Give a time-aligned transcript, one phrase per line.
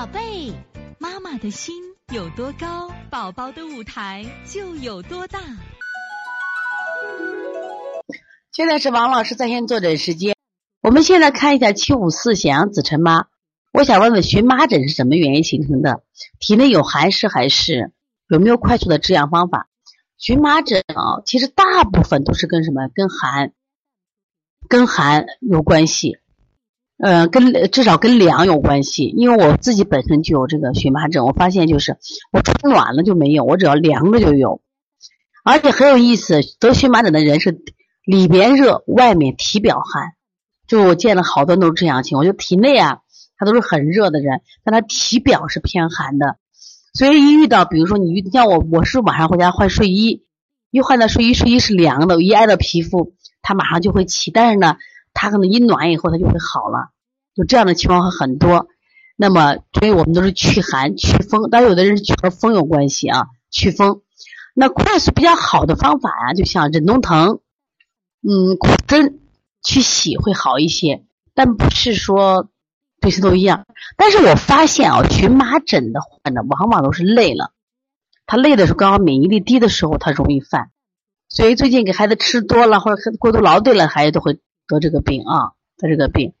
[0.00, 0.54] 宝贝，
[0.98, 1.74] 妈妈的心
[2.10, 5.38] 有多高，宝宝的舞台就有多大。
[8.50, 10.34] 现在是王老师在线坐诊时间，
[10.80, 13.26] 我们现在看一下七五四显阳子晨妈。
[13.74, 16.02] 我想问问，荨麻疹是什么原因形成的？
[16.38, 17.92] 体内有寒湿还是
[18.26, 19.68] 有没有快速的止痒方法？
[20.16, 22.88] 荨麻疹啊，其实大部分都是跟什么？
[22.94, 23.52] 跟寒、
[24.66, 26.16] 跟寒有关系。
[27.02, 31.96] 呃，跟至少跟凉有关系，因为我自己本身就有这个荨麻疹，我发现就是
[32.30, 34.60] 我穿暖了就没有，我只要凉了就有，
[35.42, 37.62] 而且很有意思，得荨麻疹的人是
[38.04, 40.12] 里边热，外面体表寒，
[40.68, 42.98] 就我见了好多都是这样情况，就体内啊，
[43.38, 46.36] 他都是很热的人，但他体表是偏寒的，
[46.92, 50.26] 所以一遇到，比如说你遇像我，我是晚上回家换睡衣，
[50.70, 54.76] 一换到睡衣，睡衣是凉的，一挨到皮肤，它马上就会起，但是呢。
[55.12, 56.90] 它可能一暖以后，它就会好了，
[57.34, 58.68] 就这样的情况会很多。
[59.16, 64.00] 那么，所以我们都是祛寒祛风，但有的人是和风有关系啊，祛风。
[64.54, 67.40] 那快速比较好的方法呀，就像忍冬藤，
[68.26, 69.18] 嗯，苦参
[69.62, 72.48] 去洗会好一些，但不是说
[73.00, 73.66] 对谁都一样。
[73.98, 77.52] 但是我发现啊，荨麻疹的患者往往都是累了，
[78.24, 80.70] 他累的时候，刚好免疫力低的时候，他容易犯。
[81.28, 84.40] 所以最近给孩子吃多了或者过度劳累了，孩子都会。
[84.70, 86.34] 得这个病啊，得这个病，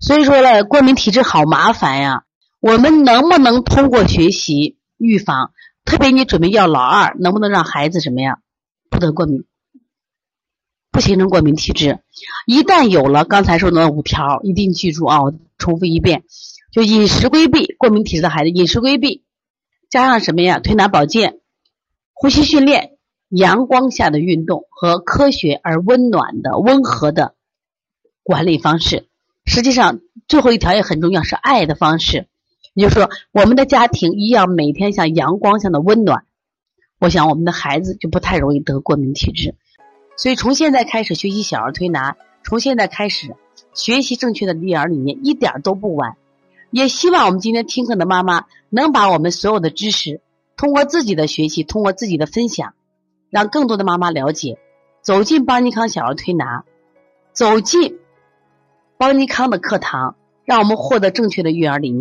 [0.00, 2.24] 所以说呢，过敏体质好麻烦呀。
[2.60, 5.52] 我们能不能通过学习预防？
[5.86, 8.38] 特别你准备要老二，能不能让孩子什么呀，
[8.90, 9.44] 不得过敏，
[10.90, 12.00] 不形成过敏体质？
[12.46, 15.22] 一旦有了刚才说的五条，一定记住啊！
[15.22, 16.24] 我重复一遍，
[16.70, 19.24] 就饮食规避，过敏体质的孩子饮食规避，
[19.88, 20.60] 加上什么呀？
[20.60, 21.38] 推拿保健、
[22.12, 22.98] 呼吸训练、
[23.30, 27.34] 阳光下的运动和科学而温暖的温和的。
[28.30, 29.08] 管理方式，
[29.44, 32.28] 实际上最后一条也很重要，是爱的方式。
[32.74, 36.22] 也就是说，我们的家庭一样每天像阳光像的温暖，
[37.00, 39.56] 我想我们的孩子就不太容易得过敏体质。
[40.16, 43.34] 所以从现在开始学习小儿推拿，从现在开始
[43.74, 46.16] 学习正确的育儿理念，一点都不晚。
[46.70, 50.20] 也希望我们今天听课的妈妈能把我们所有的知识，
[50.56, 52.74] 通过自己的学习，通过自己的分享，
[53.28, 54.58] 让更多的妈妈了解，
[55.02, 56.64] 走进邦尼康小儿推拿，
[57.32, 57.98] 走进。
[59.00, 61.98] 邦尼康的课堂，让我们获得正确的育儿理念。